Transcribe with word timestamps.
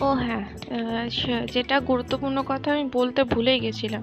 ও 0.00 0.08
হ্যাঁ 0.12 0.44
যেটা 1.46 1.80
গুরুত্বপূর্ণ 1.80 2.42
কথা 2.46 2.72
আমি 2.72 2.90
বলতে 2.92 3.24
ভুলেই 3.24 3.60
গেছিলাম। 3.60 4.02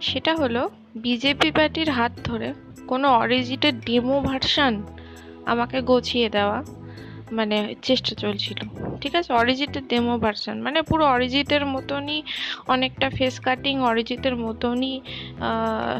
সেটা 0.00 0.34
হলো, 0.34 0.70
বিজেপি 0.96 1.50
পার্টির 1.50 1.90
হাত 1.90 2.12
ধরে 2.24 2.54
কোনো 2.86 3.08
অরিজিটের 3.08 3.80
ডেমো 3.80 4.20
ভার্সান 4.20 4.82
আমাকে 5.46 5.80
গছিয়ে 5.82 6.28
দেওয়া 6.28 6.64
মানে 7.32 7.74
চেষ্টা 7.82 8.14
চলছিল। 8.14 8.58
ঠিক 9.00 9.14
আছে? 9.14 9.32
অরিজিতের 9.32 9.88
ডেমো 9.88 10.18
ভার্সন 10.18 10.60
মানে 10.62 10.82
পুরো 10.82 11.06
অরিজিতের 11.06 11.66
মতনই 11.66 12.22
অনেকটা 12.68 13.10
ফেস 13.10 13.40
কাটিং 13.40 13.80
অরিজিতের 13.80 14.36
মতনই 14.36 15.00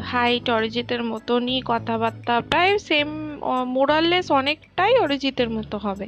হাইট 0.03 0.49
অরিজিতের 0.49 1.03
মতনই 1.03 1.61
কথাবার্তা, 1.65 2.41
প্রায় 2.41 2.77
সেম 2.77 3.28
মোরাললেস 3.65 4.31
অনেকটাই 4.31 4.97
অরিজিতের 4.97 5.49
মতো 5.49 5.77
হবে। 5.77 6.07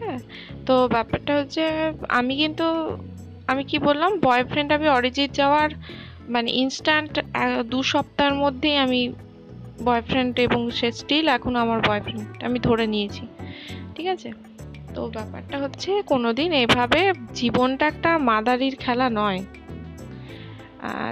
হ্যাঁ 0.00 0.18
তো 0.66 0.88
ব্যাপারটা 0.88 1.36
হচ্ছে 1.36 1.92
আমি 2.08 2.36
কিন্তু, 2.36 2.98
আমি 3.46 3.64
কি 3.64 3.78
বললাম 3.78 4.18
বয়ফ্রেন্ড 4.18 4.72
আমি 4.72 4.88
অরিজিৎ 4.88 5.32
যাওয়ার 5.32 5.70
মানে 6.28 6.50
ইনস্ট্যান্ট 6.50 7.20
দু 7.62 7.82
সপ্তাহের 7.82 8.34
মধ্যেই 8.34 8.76
আমি 8.76 9.12
বয়ফ্রেন্ড 9.84 10.40
এবং 10.40 10.70
সে 10.70 10.92
স্টিল 10.92 11.28
এখন 11.28 11.56
আমার 11.56 11.80
বয়ফ্রেন্ড 11.80 12.42
আমি 12.42 12.58
ধরে 12.58 12.86
নিয়েছি। 12.86 13.26
ঠিক 13.94 14.06
আছে? 14.06 14.32
তো 14.94 15.06
ব্যাপারটা 15.06 15.58
হচ্ছে 15.58 16.02
কোনোদিন 16.02 16.52
এভাবে 16.52 17.12
জীবনটা 17.34 17.86
একটা 17.86 18.18
মাদারির 18.18 18.76
খেলা 18.76 19.10
নয়। 19.12 19.44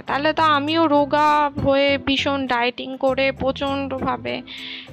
তাহলে 0.07 0.33
তো 0.33 0.43
আমিও 0.43 0.87
রোগা 0.87 1.49
হয়ে 1.49 1.97
ভীষণ 1.97 2.47
ডায়েটিং 2.47 2.97
করে 2.97 3.31
প্রচণ্ডভাবে 3.31 4.41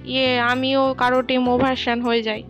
ইয়ে 0.04 0.40
আমিও 0.40 0.94
কারও 0.98 1.22
ডেমো 1.22 1.58
ভার্সান 1.58 2.00
হয়ে 2.00 2.22
যাই। 2.22 2.42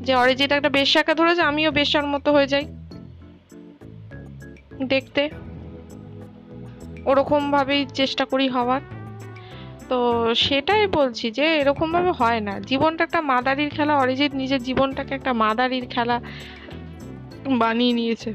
যে 0.00 0.14
অরিজিৎ 0.14 0.52
একটা 0.52 0.68
বেশ্যাকে 0.68 1.14
ধরেছে, 1.14 1.42
আমিও 1.42 1.70
বেশ্যার 1.70 2.06
মতো 2.06 2.32
হয়ে 2.32 2.46
যাই। 2.46 2.64
দেখতে। 4.82 5.30
ওরকমভাবেই 7.04 7.86
চেষ্টা 7.94 8.24
করি 8.24 8.48
হওয়ার। 8.48 8.80
তো 9.88 10.26
সেটাই 10.34 10.86
বলছি 10.86 11.30
যে, 11.30 11.56
এরকমভাবে 11.56 12.10
হয় 12.10 12.40
না। 12.40 12.60
জীবনটা 12.60 13.04
একটা 13.04 13.20
মাদারির 13.20 13.70
খেলা, 13.70 13.96
অরিজিৎ 13.96 14.34
নিজের 14.34 14.62
জীবনটাকে 14.62 15.14
একটা 15.14 15.32
মাদারির 15.32 15.86
খেলা 15.86 16.20
বানিয়ে 17.46 17.92
নিয়েছে। 17.92 18.34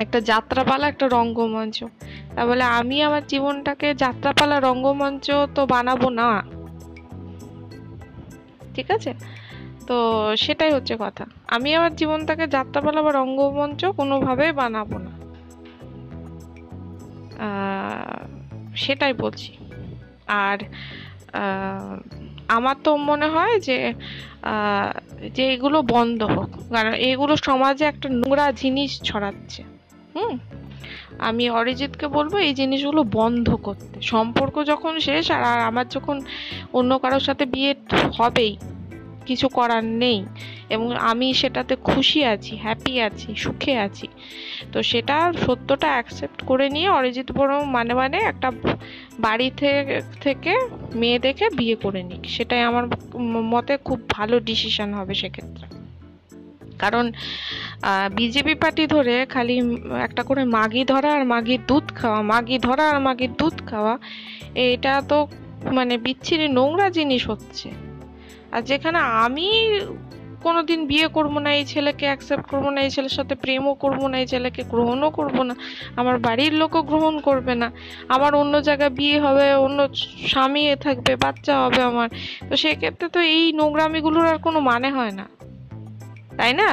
একটা 0.00 0.20
যাত্রাপালা, 0.20 0.88
একটা 0.88 1.08
রঙ্গমঞ্চ। 1.08 1.84
তা 2.36 2.46
বলে 2.46 2.64
আমি 2.64 3.02
আমার 3.02 3.26
জীবনটাকে 3.26 3.94
যাত্রাপালা 3.94 4.60
রঙ্গমঞ্চ 4.60 5.30
তো 5.54 5.66
বানাবো 5.66 6.08
না। 6.10 6.42
ঠিক 8.74 8.90
আছে? 8.90 9.14
তো 9.86 9.96
সেটাই 10.36 10.72
হচ্ছে 10.72 10.96
কথা। 10.98 11.26
আমি 11.48 11.74
আমার 11.74 11.96
জীবনটাকে 11.96 12.46
যাত্রাপালা 12.46 13.02
বা 13.02 13.12
রঙ্গমঞ্চ 13.12 13.84
কোনোভাবে 13.84 14.52
বানাবো 14.52 14.98
না। 14.98 15.10
সেটাই 18.76 19.12
বলছি। 19.12 19.56
আর 20.26 20.58
আমার 22.48 22.76
তো 22.84 22.96
মনে 22.96 23.26
হয় 23.26 23.60
যে 23.60 23.94
যে 25.34 25.52
এগুলো 25.52 25.82
বন্ধ 25.82 26.22
হোক। 26.22 26.50
কারণ 26.70 26.94
এগুলো 26.94 27.36
সমাজে 27.36 27.84
একটা 27.84 28.08
নোংরা 28.08 28.52
জিনিস 28.52 29.00
ছড়াচ্ছে। 29.02 29.62
হুম? 30.16 30.38
আমি 31.28 31.44
অরিজিৎকে 31.50 32.06
বলব 32.16 32.32
এই 32.48 32.54
জিনিসগুলো 32.60 33.02
বন্ধ 33.20 33.48
করতে। 33.66 33.96
সম্পর্ক 34.12 34.54
যখন 34.64 34.92
শেষ 35.00 35.24
আর 35.36 35.42
আমার 35.70 35.86
যখন 35.88 36.16
অন্য 36.72 36.90
কারোর 36.98 37.24
সাথে 37.28 37.44
বিয়ে 37.46 37.72
হবেই, 38.18 38.52
কিছু 39.26 39.46
করার 39.48 39.84
নেই 40.02 40.18
এবং 40.74 40.86
আমি 41.10 41.26
সেটাতে 41.34 41.74
খুশি 41.88 42.20
আছি 42.24 42.52
হ্যাপি 42.56 42.94
আছি, 43.00 43.28
সুখে 43.36 43.74
আছি, 43.86 44.06
তো 44.72 44.78
সেটা 44.82 45.16
সত্যটা 45.46 45.88
অ্যাকসেপ্ট 45.94 46.38
করে 46.46 46.66
নিয়ে 46.68 46.88
অরিজিৎ 46.88 47.28
বড় 47.32 47.52
মানে 47.76 47.92
মানে 47.94 48.18
একটা 48.30 48.48
বাড়ি 49.20 49.48
থেকে 50.20 50.52
মেয়ে 50.94 51.18
দেখে 51.18 51.46
বিয়ে 51.58 51.76
করে 51.84 52.00
নিক। 52.02 52.22
সেটাই 52.36 52.62
আমার 52.70 52.84
মতে 53.52 53.74
খুব 53.88 53.98
ভালো 54.08 54.36
ডিসিশন 54.40 54.88
হবে 54.98 55.14
সেক্ষেত্রে। 55.14 55.81
কারণ 56.82 57.04
বিজেপি 58.18 58.54
পার্টি 58.62 58.84
ধরে 58.94 59.14
খালি 59.34 59.56
একটা 60.06 60.22
করে 60.28 60.42
মাগি 60.56 60.82
ধরা 60.92 61.10
আর 61.16 61.24
মাগির 61.32 61.62
দুধ 61.70 61.86
খাওয়া, 61.98 62.20
মাগি 62.32 62.56
ধরা 62.66 62.84
আর 62.92 62.98
মাগির 63.06 63.32
দুধ 63.40 63.56
খাওয়া, 63.70 63.94
এটা 64.74 64.92
তো 65.10 65.18
মানে 65.76 65.94
বিচ্ছিরি 66.04 66.46
নোংরা 66.58 66.86
জিনিস 66.98 67.22
হচ্ছে। 67.30 67.68
আর 68.54 68.62
যেখানে 68.70 68.98
আমি 69.24 69.48
কোনোদিন 70.46 70.80
বিয়ে 70.90 71.08
করব 71.16 71.34
না, 71.44 71.50
এই 71.58 71.64
ছেলেকে 71.72 72.04
অ্যাকসেপ্ট 72.10 72.44
করব 72.52 72.66
না, 72.74 72.78
এই 72.86 72.90
ছেলের 72.94 73.14
সাথে 73.18 73.34
প্রেমও 73.42 73.74
করব 73.82 74.00
না, 74.10 74.16
এই 74.22 74.28
ছেলেকে 74.32 74.62
গ্রহণও 74.72 75.10
করব 75.18 75.36
না, 75.48 75.54
আমার 76.00 76.16
বাড়ির 76.26 76.54
লোকও 76.60 76.80
গ্রহণ 76.90 77.14
করবে 77.28 77.54
না, 77.62 77.68
আমার 78.14 78.32
অন্য 78.42 78.54
জায়গায় 78.68 78.92
বিয়ে 78.98 79.18
হবে, 79.24 79.46
অন্য 79.66 79.78
স্বামী 80.32 80.62
থাকবে, 80.86 81.12
বাচ্চা 81.24 81.54
হবে 81.62 81.80
আমার, 81.90 82.08
তো 82.48 82.54
সেক্ষেত্রে 82.62 83.06
তো 83.14 83.20
এই 83.34 83.42
নোংরামিগুলোর 83.60 84.26
আর 84.32 84.38
কোনো 84.46 84.58
মানে 84.70 84.88
হয় 84.96 85.14
না। 85.20 85.24
তাই 86.36 86.52
না? 86.54 86.70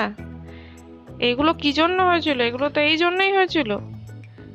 এগুলো 1.20 1.54
কি 1.54 1.70
জন্য 1.74 2.04
হয়েছিল? 2.04 2.42
এগুলো 2.42 2.70
তো 2.70 2.82
এই 2.82 2.98
জন্যই 2.98 3.32
হয়েছিল। 3.32 3.78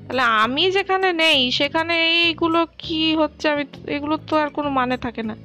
তাহলে 0.07 0.23
আমি 0.23 0.71
যেখানে 0.71 1.13
নেই, 1.13 1.51
সেখানে 1.51 1.95
এইগুলো 2.09 2.67
কি 2.79 3.15
হচ্ছে? 3.17 3.49
আমি 3.49 3.65
এগুলো 3.87 4.17
তো 4.17 4.37
আর 4.37 4.49
কোনো 4.49 4.69
মানে 4.71 4.97
থাকে 4.97 5.23
না। 5.23 5.37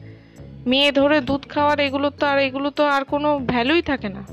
মেয়ে 0.68 0.92
ধরে 0.92 1.22
দুধ 1.22 1.44
খাওয়ার 1.50 1.80
এগুলো 1.80 2.10
তো 2.10 2.28
আর 2.28 2.40
এগুলো 2.40 2.70
তো 2.70 2.84
আর 2.86 3.04
কোনো 3.04 3.40
ভ্যালুই 3.40 3.82
থাকে 3.82 4.10
না। 4.10 4.24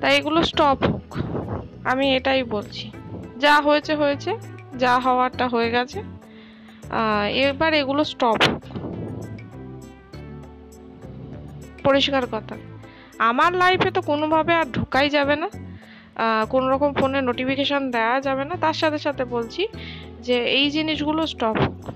তাই 0.00 0.16
এগুলো 0.16 0.42
স্টপ 0.42 0.78
হোক। 0.90 1.16
আমি 1.84 2.16
এটাই 2.16 2.42
বলছি। 2.42 2.90
যা 3.38 3.54
হয়েছে 3.60 3.94
হয়েছে। 3.94 4.30
যা 4.78 4.98
হওয়ারটা 4.98 5.48
হয়ে 5.48 5.70
গেছে। 5.70 5.98
এবার 7.34 7.74
এগুলো 7.74 8.04
স্টপ 8.04 8.38
হোক। 8.48 8.62
পরিষ্কার 11.84 12.26
কথা। 12.32 12.56
আমার 13.18 13.52
লাইফে 13.52 13.90
তো 13.90 14.00
কোনোভাবে 14.02 14.54
আর 14.54 14.64
ঢোকাই 14.72 15.10
যাবে 15.10 15.36
না। 15.36 15.50
কোনো 16.50 16.70
রকম 16.70 16.94
ফোনে 16.94 17.22
নোটিফিকেশন 17.22 17.90
দেওয়া 17.90 18.20
যাবে 18.20 18.44
না। 18.44 18.56
তার 18.56 18.72
সাথে 18.72 18.98
সাথে 18.98 19.24
বলছি 19.24 19.68
যে 20.20 20.44
এই 20.44 20.70
জিনিসগুলো 20.70 21.26
স্টপ 21.26 21.56
হোক। 21.60 21.90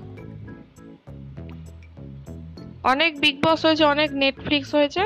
অনেক 2.83 3.21
বিগ 3.21 3.37
বস 3.45 3.65
হয়েছে, 3.65 3.85
অনেক 3.85 4.11
নেটফ্লিক্স 4.13 4.75
হয়েছে। 4.75 5.01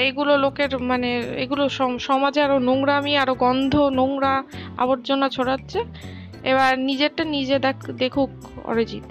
এগুলো 0.00 0.36
লোকের 0.36 0.82
মানে 0.82 1.18
এগুলো 1.18 1.68
সমাজে 1.98 2.42
আরও 2.42 2.58
নোংরামি, 2.58 3.16
আরও 3.16 3.34
গন্ধ, 3.34 3.76
নোংরা 3.76 4.44
আবর্জনা 4.78 5.28
ছড়াচ্ছে। 5.28 5.84
এবার 6.44 6.78
নিজেরটা 6.78 7.24
নিজে 7.24 7.58
দেখ, 7.58 7.90
দেখুক 7.90 8.30
অরিজিৎ। 8.64 9.08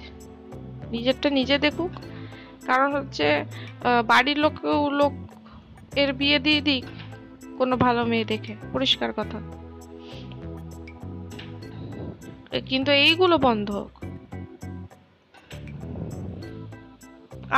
নিজেরটা 0.91 1.29
নিজে 1.29 1.57
দেখুক। 1.57 1.91
কারণ 2.65 2.95
হচ্ছে 2.95 3.45
বাড়ির 4.07 4.37
লোক 4.37 4.65
লোক 4.91 5.13
এর 6.01 6.09
বিয়ে 6.13 6.37
দিয়ে 6.45 6.61
দিক 6.61 6.85
কোনো 7.57 7.73
ভালো 7.77 8.01
মেয়ে 8.11 8.25
দেখে। 8.25 8.53
পরিষ্কার 8.73 9.11
কথা। 9.17 9.37
কিন্তু 12.69 12.91
এইগুলো 13.05 13.35
বন্ধ 13.37 13.69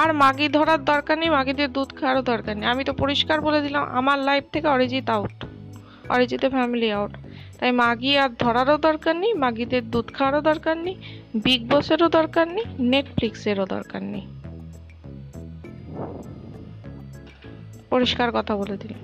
আর 0.02 0.10
মাগি 0.14 0.48
ধরার 0.48 0.82
দরকার 0.86 1.16
নেই, 1.18 1.30
মাগিদের 1.30 1.70
দুধ 1.74 1.90
খাওয়ারও 1.98 2.22
দরকার 2.32 2.54
নেই। 2.58 2.68
আমি 2.74 2.84
তো 2.84 2.94
পরিষ্কার 2.94 3.38
বলে 3.42 3.60
দিলাম, 3.62 3.84
আমার 4.00 4.18
লাইফ 4.20 4.46
থেকে 4.54 4.68
অরিজিৎ 4.68 5.08
আউট 5.10 5.36
অরিজিতের 6.10 6.50
ফ্যামিলি 6.50 6.90
আউট 6.92 7.14
তাই 7.60 7.72
মাগি 7.72 8.12
আর 8.24 8.30
ধরারও 8.40 8.78
দরকার 8.78 9.16
নেই, 9.16 9.34
মাগিদের 9.34 9.84
দুধ 9.94 10.08
খাওয়ারও 10.14 10.42
দরকার 10.42 10.76
নেই 10.78 10.96
বিগ 11.44 11.62
বসেরও 11.72 12.08
দরকার 12.10 12.46
নেই 12.48 12.66
নেটফ্লিক্সেরও 12.80 13.66
দরকার 13.66 14.02
নেই। 14.04 14.26
পরিষ্কার 17.96 18.30
কথা 18.32 18.54
বলে 18.58 18.76
দিলাম 18.82 19.02